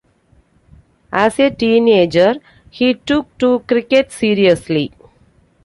As 1.13 1.37
a 1.39 1.51
teenager, 1.51 2.37
he 2.71 2.95
took 2.95 3.37
to 3.37 3.59
cricket 3.67 4.11
seriously. 4.11 4.91